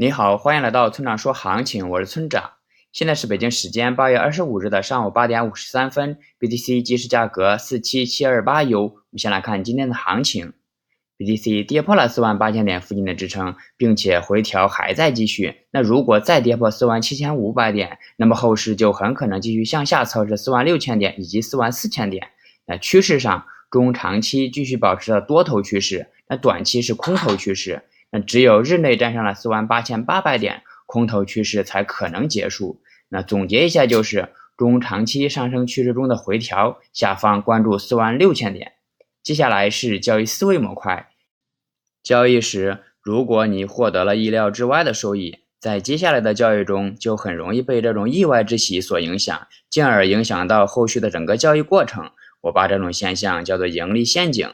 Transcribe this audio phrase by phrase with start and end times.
[0.00, 2.52] 你好，欢迎来到村长说行情，我是村长。
[2.92, 8.80] 现在是北京时间八月二十五日的上午八点五十三分，BTC 即时价格四七七二八 U。
[8.80, 10.52] 我们先来看今天的行情
[11.18, 15.56] ，BTC 跌破了四万八千点附近的支撑，并且回调还在继续。
[15.72, 22.28] 那如果再跌破四万七千五百点，那么后市就很可能继续向下测试四万六千点以及四万四千点。
[22.66, 27.82] 那趋势上，中长期继续保持着多头趋势，那短期是空头趋势。
[28.10, 32.80] 那只有日内站上了四万八千八百点，空头趋势才可能结束。
[33.08, 38.72] 那总结一下就是，中长期上升趋势中的回调，下方关注四万六千点。
[39.22, 41.08] 接下来是交易思维模块，
[42.02, 52.10] 交易时如果你获得了意料之外的收益，在接下来的交易中就很容易被这种意外之喜所影响，进而影响到后续的整个交易过程。
[52.42, 54.48] 我把这种现象叫做盈利陷阱。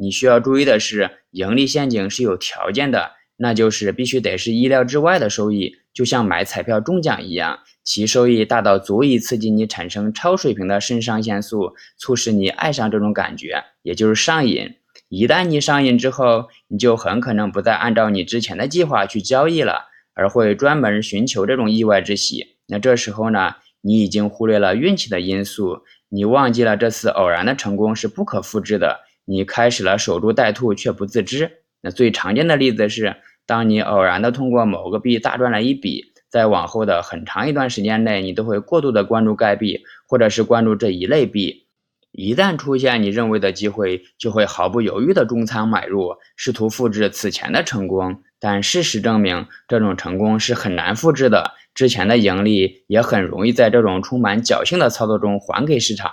[0.00, 14.76] 你需要注意的是，盈利陷阱是有条件的，那就是必须得是意料之外的收益，就像买彩票中奖一样，其收益大到足以刺激你产生超水平的肾上腺素，促使你爱上这种感觉，也就是上瘾。
[15.08, 22.56] 一旦你上瘾之后，你就很可能不再按照你之前的计划去交易了，而会专门寻求这种意外之喜。
[22.68, 25.78] 那这时候呢，你已经忽略了运气的因素，
[26.08, 29.00] 你忘记了这次偶然的成功是不可复制的。
[29.30, 31.50] 你开始了守株待兔却不自知。
[31.82, 41.66] 那最常见的例子是，当你偶然的通过某个币大赚了一笔，在往后的很长一段时间内，你都会过度的关注该币，或者是关注这一类币。
[42.10, 48.22] 一旦出现你认为的机会，就会毫不犹豫的重仓买入，试图复制此前的成功。
[48.40, 51.52] 但事实证明，这种成功是很难复制的。
[51.74, 56.12] 之前的盈利也很容易在这种充满侥幸的操作中还给市场。